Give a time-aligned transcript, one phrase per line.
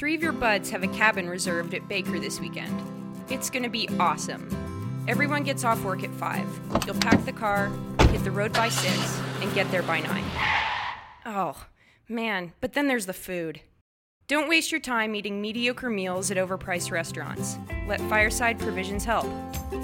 [0.00, 2.82] Three of your buds have a cabin reserved at Baker this weekend.
[3.28, 5.04] It's gonna be awesome.
[5.06, 6.86] Everyone gets off work at 5.
[6.86, 7.70] You'll pack the car,
[8.08, 10.24] hit the road by 6, and get there by 9.
[11.26, 11.66] Oh,
[12.08, 13.60] man, but then there's the food.
[14.26, 17.58] Don't waste your time eating mediocre meals at overpriced restaurants.
[17.86, 19.26] Let Fireside Provisions help.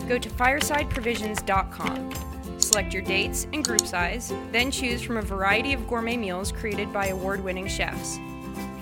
[0.08, 2.58] Go to firesideprovisions.com.
[2.58, 6.90] Select your dates and group size, then choose from a variety of gourmet meals created
[6.90, 8.18] by award winning chefs.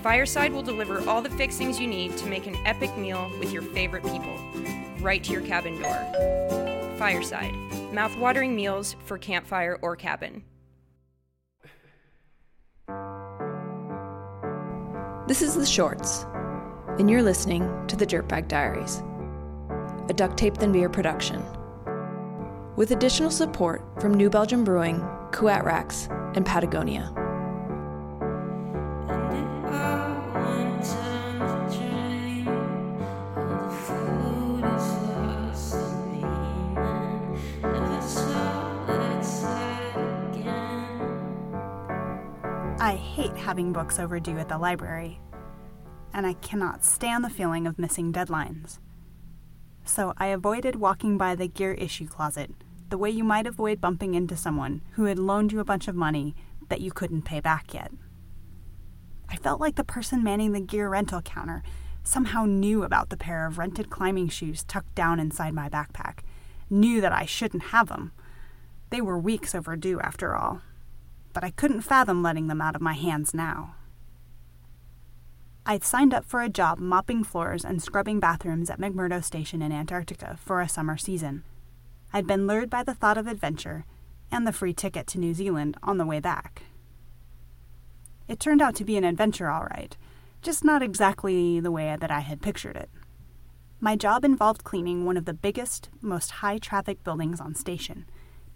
[0.05, 3.63] Fireside will deliver all the fixings you need to make an epic meal with your
[3.63, 4.37] favorite people,
[5.01, 6.93] right to your cabin door.
[6.99, 7.55] Fireside,
[7.91, 10.43] mouth-watering meals for campfire or cabin.
[15.27, 16.27] This is The Shorts,
[16.99, 19.01] and you're listening to The Dirtbag Diaries,
[20.07, 21.43] a Duct Tape Then Beer production.
[22.75, 24.99] With additional support from New Belgium Brewing,
[25.31, 27.11] Kuat Racks, and Patagonia.
[43.45, 45.19] Having books overdue at the library,
[46.11, 48.79] and I cannot stand the feeling of missing deadlines.
[49.83, 52.49] So I avoided walking by the gear issue closet
[52.89, 55.93] the way you might avoid bumping into someone who had loaned you a bunch of
[55.93, 56.35] money
[56.69, 57.91] that you couldn't pay back yet.
[59.29, 61.61] I felt like the person manning the gear rental counter
[62.03, 66.21] somehow knew about the pair of rented climbing shoes tucked down inside my backpack,
[66.67, 68.11] knew that I shouldn't have them.
[68.89, 70.63] They were weeks overdue, after all
[71.35, 73.75] but I couldn't fathom letting them out of my hands now.
[75.65, 79.73] I'd signed up for a job mopping floors and scrubbing bathrooms at McMurdo Station in
[79.73, 81.43] Antarctica for a summer season.
[82.13, 83.83] I'd been lured by the thought of adventure
[84.31, 86.63] and the free ticket to New Zealand on the way back.
[88.29, 89.97] It turned out to be an adventure, all right,
[90.41, 92.89] just not exactly the way that I had pictured it.
[93.81, 98.05] My job involved cleaning one of the biggest, most high traffic buildings on station,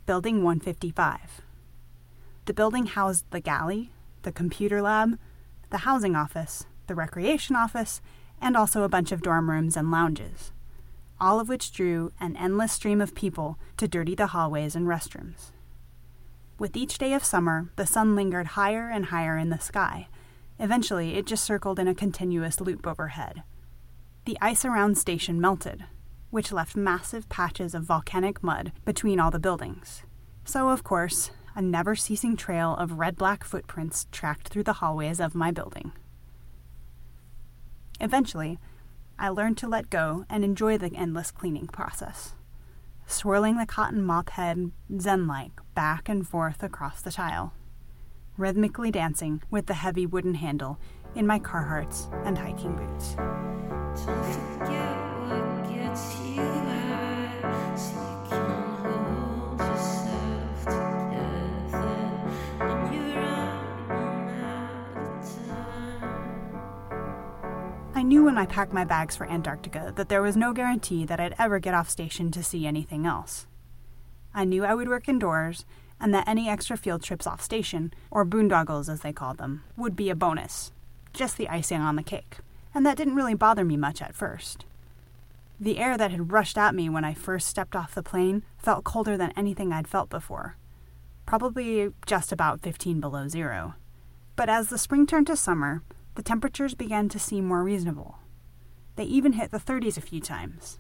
[0.05, 1.41] Building 155.
[2.49, 3.91] The building housed the galley,
[4.23, 5.19] the computer lab,
[5.69, 8.01] the housing office, the recreation office,
[8.41, 10.51] and also a bunch of dorm rooms and lounges,
[11.21, 15.51] all of which drew an endless stream of people to dirty the hallways and restrooms.
[16.57, 20.07] With each day of summer, the sun lingered higher and higher in the sky.
[20.57, 23.43] Eventually, it just circled in a continuous loop overhead.
[24.25, 25.85] The ice around station melted,
[26.31, 30.01] which left massive patches of volcanic mud between all the buildings.
[30.45, 35.19] So, of course, a never ceasing trail of red black footprints tracked through the hallways
[35.19, 35.91] of my building.
[37.99, 38.59] Eventually,
[39.17, 42.35] I learned to let go and enjoy the endless cleaning process,
[43.05, 47.53] swirling the cotton mop head zen like back and forth across the tile,
[48.37, 50.79] rhythmically dancing with the heavy wooden handle
[51.15, 53.15] in my Carhartts and hiking boots.
[68.09, 71.35] Knew when I packed my bags for Antarctica that there was no guarantee that I'd
[71.37, 73.45] ever get off station to see anything else.
[74.33, 75.63] I knew I would work indoors,
[75.99, 79.95] and that any extra field trips off station, or boondoggles as they called them, would
[79.95, 80.71] be a bonus,
[81.13, 82.37] just the icing on the cake,
[82.73, 84.65] and that didn't really bother me much at first.
[85.59, 88.85] The air that had rushed at me when I first stepped off the plane felt
[88.85, 90.55] colder than anything I'd felt before,
[91.27, 93.75] probably just about 15 below zero.
[94.35, 95.83] But as the spring turned to summer,
[96.19, 98.17] the temperatures began to seem more reasonable.
[98.97, 100.77] They even hit the 30s a few times.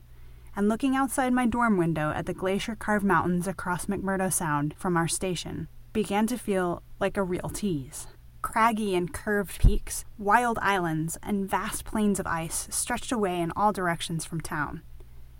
[0.53, 4.97] And looking outside my dorm window at the glacier carved mountains across McMurdo Sound from
[4.97, 8.07] our station began to feel like a real tease.
[8.41, 13.71] Craggy and curved peaks, wild islands, and vast plains of ice stretched away in all
[13.71, 14.81] directions from town.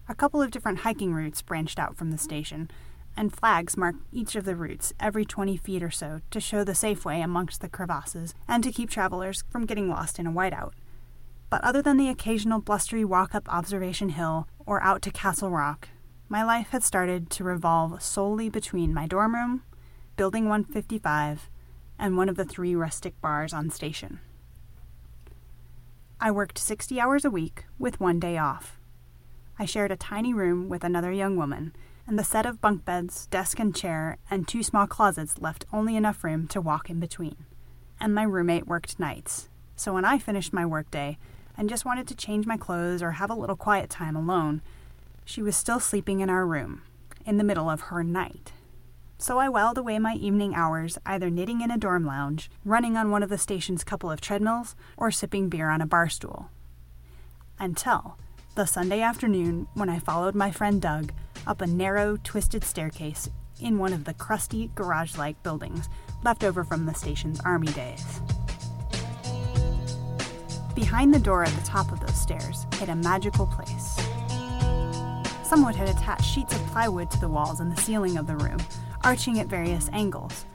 [0.07, 2.71] A couple of different hiking routes branched out from the station,
[3.15, 6.75] and flags mark each of the routes every 20 feet or so to show the
[6.75, 10.71] safe way amongst the crevasses and to keep travelers from getting lost in a whiteout.
[11.49, 15.89] But other than the occasional blustery walk up Observation Hill or out to Castle Rock,
[16.27, 19.63] my life had started to revolve solely between my dorm room,
[20.15, 21.49] Building 155,
[21.97, 24.19] and one of the three rustic bars on station.
[26.21, 28.79] I worked 60 hours a week with one day off.
[29.57, 31.73] I shared a tiny room with another young woman
[32.09, 35.95] and the set of bunk beds, desk and chair, and two small closets left only
[35.95, 37.35] enough room to walk in between.
[37.99, 41.19] And my roommate worked nights, so when I finished my workday
[41.55, 44.63] and just wanted to change my clothes or have a little quiet time alone,
[45.23, 46.81] she was still sleeping in our room,
[47.27, 48.53] in the middle of her night.
[49.19, 53.11] So I whiled away my evening hours either knitting in a dorm lounge, running on
[53.11, 56.49] one of the station's couple of treadmills, or sipping beer on a bar stool.
[57.59, 58.17] Until
[58.55, 61.13] the Sunday afternoon when I followed my friend Doug
[61.49, 63.27] up a narrow, twisted staircase
[63.59, 65.89] in one of the crusty, garage like buildings
[66.23, 68.21] left over from the station's army days.
[70.75, 73.97] Behind the door at the top of those stairs hid a magical place.
[75.43, 78.59] Someone had attached sheets of plywood to the walls and the ceiling of the room,
[79.03, 80.45] arching at various angles.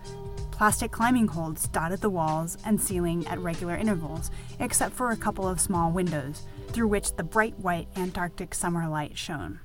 [0.52, 4.30] Plastic climbing holds dotted the walls and ceiling at regular intervals,
[4.60, 9.18] except for a couple of small windows, through which the bright white Antarctic summer light
[9.18, 9.58] shone.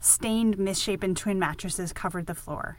[0.00, 2.78] Stained, misshapen twin mattresses covered the floor.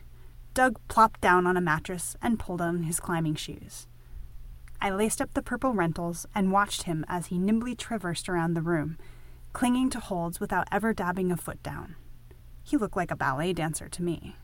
[0.54, 3.88] Doug plopped down on a mattress and pulled on his climbing shoes.
[4.82, 8.62] I laced up the purple rentals and watched him as he nimbly traversed around the
[8.62, 8.98] room,
[9.52, 11.96] clinging to holds without ever dabbing a foot down.
[12.64, 14.36] He looked like a ballet dancer to me.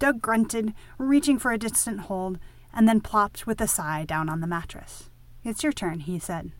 [0.00, 2.38] Doug grunted, reaching for a distant hold,
[2.72, 5.10] and then plopped with a sigh down on the mattress.
[5.44, 6.52] It's your turn, he said.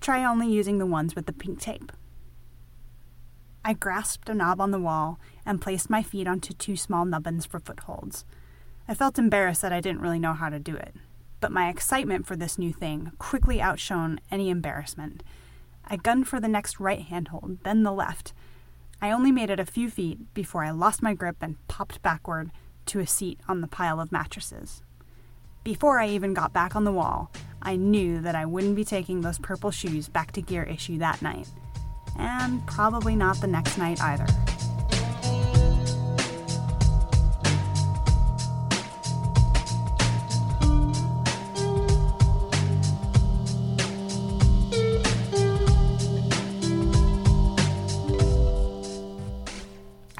[0.00, 1.92] Try only using the ones with the pink tape.
[3.64, 7.46] I grasped a knob on the wall and placed my feet onto two small nubbins
[7.46, 8.24] for footholds.
[8.86, 10.94] I felt embarrassed that I didn't really know how to do it,
[11.40, 15.22] but my excitement for this new thing quickly outshone any embarrassment.
[15.84, 18.32] I gunned for the next right handhold, then the left.
[19.00, 22.50] I only made it a few feet before I lost my grip and popped backward
[22.86, 24.82] to a seat on the pile of mattresses.
[25.64, 29.20] Before I even got back on the wall, I knew that I wouldn't be taking
[29.20, 31.48] those purple shoes back to gear issue that night.
[32.16, 34.26] And probably not the next night either.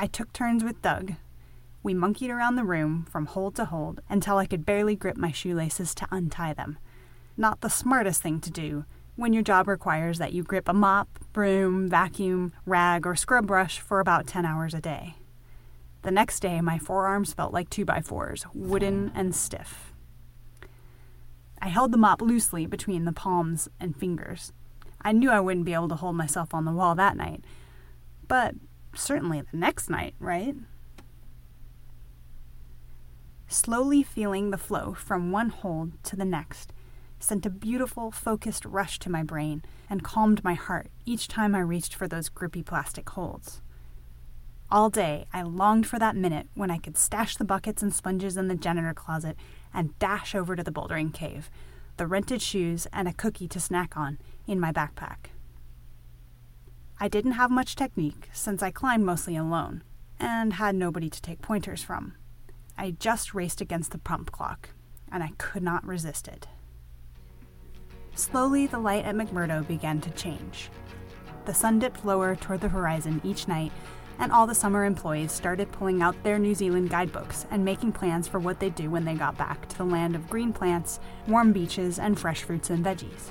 [0.01, 1.15] I took turns with Doug.
[1.83, 5.33] We monkeyed around the room from hold to hold until I could barely grip my
[5.33, 6.79] shoelaces to untie them.
[7.37, 8.85] Not the smartest thing to do
[9.19, 13.81] when your job requires that you grip a mop, broom, vacuum, rag, or scrub brush
[13.81, 15.17] for about 10 hours a day.
[16.03, 19.93] The next day, my forearms felt like 2 by 4s wooden and stiff.
[21.61, 24.53] I held the mop loosely between the palms and fingers.
[25.03, 27.43] I knew I wouldn't be able to hold myself on the wall that night,
[28.29, 28.55] but
[28.95, 30.55] certainly the next night, right?
[33.49, 36.73] Slowly feeling the flow from one hold to the next
[37.19, 41.61] sent a beautiful, focused rush to my brain and calmed my heart each time I
[41.61, 43.63] reached for those grippy plastic holds.
[44.71, 48.37] All day, I longed for that minute when I could stash the buckets and sponges
[48.37, 49.37] in the janitor closet
[49.73, 51.51] and dash over to the bouldering cave,
[51.97, 55.31] the rented shoes and a cookie to snack on in my backpack.
[57.01, 59.83] I didn't have much technique since I climbed mostly alone
[60.21, 62.15] and had nobody to take pointers from.
[62.77, 64.71] I just raced against the pump clock,
[65.11, 66.47] and I could not resist it.
[68.19, 70.71] Slowly, the light at McMurdo began to change.
[71.45, 73.71] The sun dipped lower toward the horizon each night,
[74.19, 78.27] and all the summer employees started pulling out their New Zealand guidebooks and making plans
[78.27, 80.99] for what they'd do when they got back to the land of green plants,
[81.29, 83.31] warm beaches, and fresh fruits and veggies.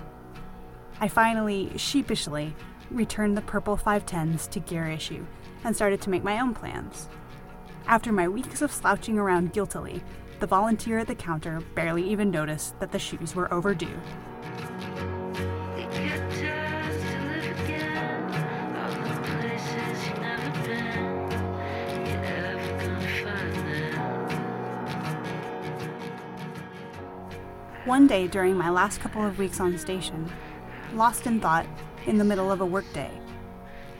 [1.01, 2.55] I finally, sheepishly,
[2.89, 5.25] returned the purple 510s to gear issue
[5.65, 7.09] and started to make my own plans.
[7.87, 10.01] After my weeks of slouching around guiltily,
[10.39, 13.99] the volunteer at the counter barely even noticed that the shoes were overdue.
[27.87, 30.29] One day during my last couple of weeks on station,
[30.93, 31.65] lost in thought,
[32.05, 33.09] in the middle of a workday.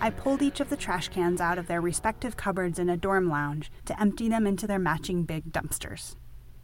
[0.01, 3.29] I pulled each of the trash cans out of their respective cupboards in a dorm
[3.29, 6.17] lounge to empty them into their matching big dumpsters.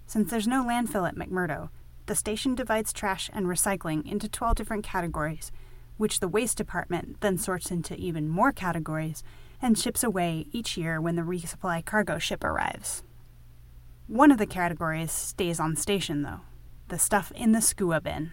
[0.06, 1.70] Since there's no landfill at McMurdo,
[2.06, 5.52] the station divides trash and recycling into 12 different categories,
[5.98, 9.24] which the waste department then sorts into even more categories
[9.62, 13.04] and ships away each year when the resupply cargo ship arrives.
[14.08, 16.42] One of the categories stays on station, though
[16.90, 18.32] the stuff in the skua bin.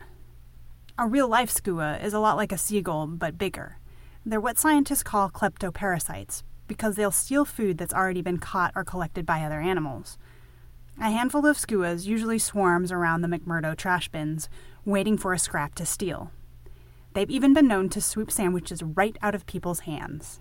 [0.98, 3.78] A real life skua is a lot like a seagull, but bigger.
[4.26, 9.24] They're what scientists call kleptoparasites because they'll steal food that's already been caught or collected
[9.24, 10.18] by other animals.
[11.00, 14.48] A handful of skuas usually swarms around the McMurdo trash bins,
[14.84, 16.30] waiting for a scrap to steal.
[17.14, 20.40] They've even been known to swoop sandwiches right out of people's hands.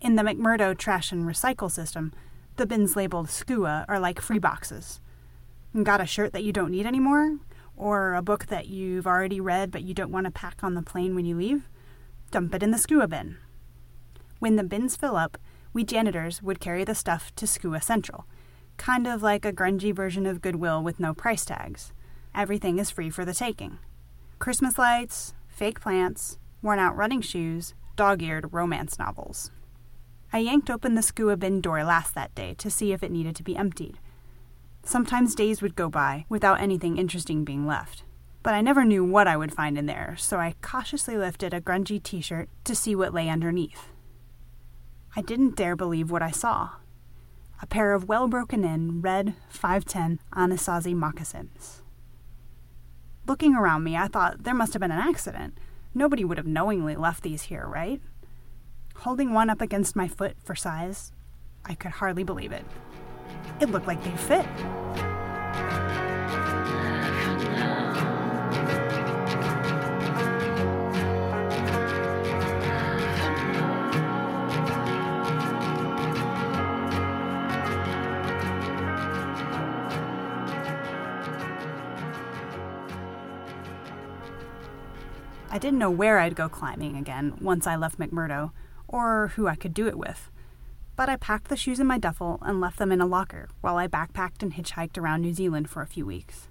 [0.00, 2.12] In the McMurdo trash and recycle system,
[2.56, 5.00] the bins labeled skua are like free boxes.
[5.82, 7.38] Got a shirt that you don't need anymore?
[7.76, 10.82] or a book that you've already read but you don't want to pack on the
[10.82, 11.68] plane when you leave,
[12.30, 13.36] dump it in the skua bin.
[14.38, 15.38] When the bins fill up,
[15.72, 18.26] we janitors would carry the stuff to Skua Central,
[18.76, 21.92] kind of like a grungy version of Goodwill with no price tags.
[22.34, 23.78] Everything is free for the taking
[24.38, 29.50] Christmas lights, fake plants, worn out running shoes, dog eared romance novels.
[30.32, 33.36] I yanked open the skua bin door last that day to see if it needed
[33.36, 33.98] to be emptied.
[34.84, 38.04] Sometimes days would go by without anything interesting being left.
[38.42, 41.60] But I never knew what I would find in there, so I cautiously lifted a
[41.60, 43.88] grungy t shirt to see what lay underneath.
[45.16, 46.70] I didn't dare believe what I saw
[47.60, 51.82] a pair of well broken in red 510 Anasazi moccasins.
[53.26, 55.58] Looking around me, I thought there must have been an accident.
[55.94, 58.00] Nobody would have knowingly left these here, right?
[58.98, 61.12] Holding one up against my foot for size,
[61.64, 62.64] I could hardly believe it.
[63.60, 64.46] It looked like they'd fit.
[85.50, 88.50] I didn't know where I'd go climbing again once I left McMurdo,
[88.88, 90.30] or who I could do it with.
[90.96, 93.76] But I packed the shoes in my duffel and left them in a locker while
[93.76, 96.48] I backpacked and hitchhiked around New Zealand for a few weeks.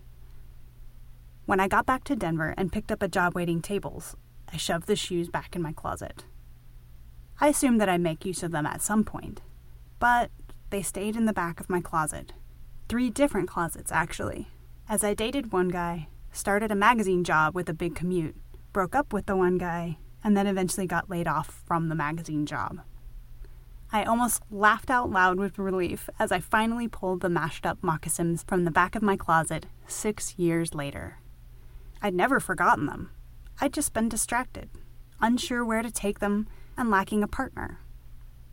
[1.46, 4.16] When I got back to Denver and picked up a job waiting tables,
[4.52, 6.26] I shoved the shoes back in my closet.
[7.40, 9.42] I assumed that I'd make use of them at some point,
[10.00, 10.32] but
[10.70, 12.34] they stayed in the back of my closet.
[12.88, 14.48] Three different closets, actually.
[14.88, 18.36] As I dated one guy, started a magazine job with a big commute,
[18.76, 22.46] broke up with the one guy, and then eventually got laid off from the magazine
[22.46, 22.82] job.
[23.90, 28.44] I almost laughed out loud with relief as I finally pulled the mashed up moccasins
[28.44, 31.20] from the back of my closet six years later.
[32.02, 33.12] I'd never forgotten them.
[33.62, 34.70] I'd just been distracted,
[35.22, 37.80] unsure where to take them, and lacking a partner.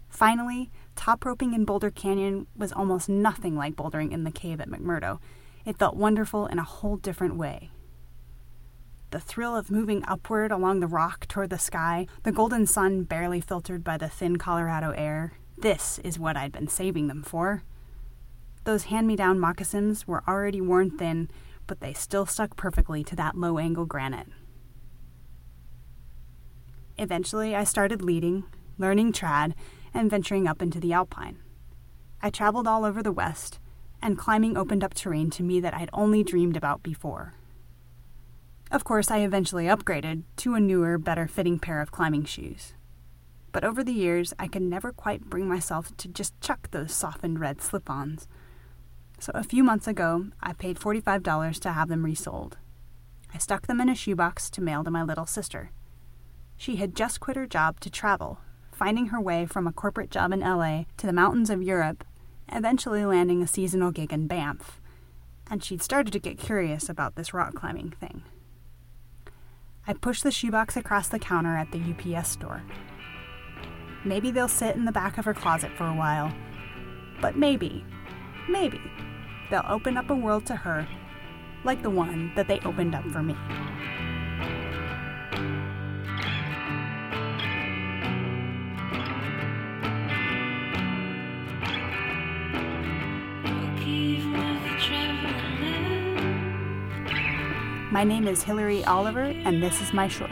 [0.09, 4.71] Finally, top roping in Boulder Canyon was almost nothing like bouldering in the cave at
[4.71, 5.19] McMurdo.
[5.65, 7.73] It felt wonderful in a whole different way
[9.13, 13.43] the thrill of moving upward along the rock toward the sky, the golden sun barely
[13.43, 15.35] filtered by the thin Colorado air.
[15.59, 17.63] This is what I'd been saving them for.
[18.65, 21.31] Those hand me down moccasins were already worn thin,
[21.67, 24.29] but they still stuck perfectly to that low angle granite.
[26.97, 28.45] Eventually, I started leading,
[28.79, 29.53] learning trad,
[29.93, 31.39] and venturing up into the alpine.
[32.23, 33.59] I traveled all over the West,
[34.01, 37.35] and climbing opened up terrain to me that I'd only dreamed about before.
[38.73, 42.73] Of course, I eventually upgraded to a newer, better fitting pair of climbing shoes.
[43.53, 47.39] But over the years, I could never quite bring myself to just chuck those softened
[47.39, 48.29] red slip ons.
[49.19, 52.57] So a few months ago, I paid $45 to have them resoled.
[53.35, 55.71] I stuck them in a shoebox to mail to my little sister.
[56.57, 58.39] She had just quit her job to travel,
[58.73, 62.05] finding her way from a corporate job in LA to the mountains of Europe,
[62.51, 64.81] eventually landing a seasonal gig in Banff.
[65.51, 68.23] And she'd started to get curious about this rock climbing thing.
[69.87, 72.63] I push the shoebox across the counter at the UPS store.
[74.05, 76.33] Maybe they'll sit in the back of her closet for a while.
[77.21, 77.85] But maybe,
[78.49, 78.81] maybe,
[79.51, 80.87] they'll open up a world to her
[81.65, 83.37] like the one that they opened up for me.
[97.93, 100.31] My name is Hilary Oliver, and this is my short.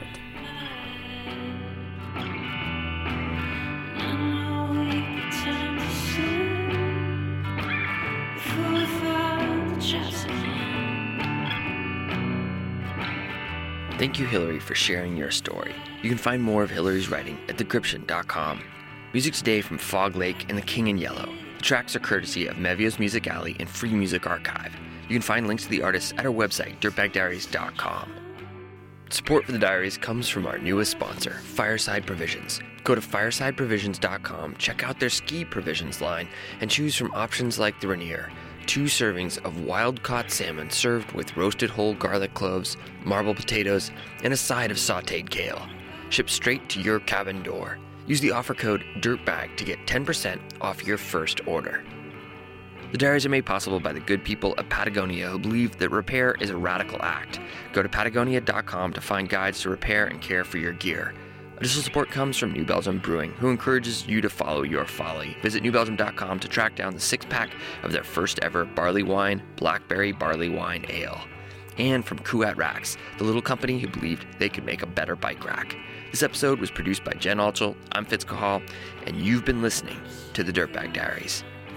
[13.98, 15.74] Thank you, Hilary, for sharing your story.
[16.00, 18.62] You can find more of Hilary's writing at thegription.com.
[19.12, 21.28] Music today from Fog Lake and The King in Yellow.
[21.58, 24.74] The tracks are courtesy of Mevio's Music Alley and Free Music Archive.
[25.10, 28.12] You can find links to the artists at our website, dirtbagdiaries.com.
[29.08, 32.60] Support for the diaries comes from our newest sponsor, Fireside Provisions.
[32.84, 36.28] Go to firesideprovisions.com, check out their ski provisions line,
[36.60, 38.30] and choose from options like the Rainier.
[38.66, 43.90] Two servings of wild caught salmon served with roasted whole garlic cloves, marble potatoes,
[44.22, 45.66] and a side of sauteed kale.
[46.10, 47.80] Shipped straight to your cabin door.
[48.06, 51.82] Use the offer code DIRTBAG to get 10% off your first order.
[52.92, 56.34] The diaries are made possible by the good people of Patagonia who believe that repair
[56.40, 57.38] is a radical act.
[57.72, 61.14] Go to patagonia.com to find guides to repair and care for your gear.
[61.58, 65.36] Additional support comes from New Belgium Brewing, who encourages you to follow your folly.
[65.42, 67.50] Visit newbelgium.com to track down the six pack
[67.82, 71.20] of their first ever barley wine, blackberry barley wine ale.
[71.78, 75.44] And from Kuat Racks, the little company who believed they could make a better bike
[75.44, 75.76] rack.
[76.10, 78.62] This episode was produced by Jen Altschul, I'm Fitz Cahall,
[79.06, 80.00] and you've been listening
[80.32, 81.44] to the Dirtbag Diaries.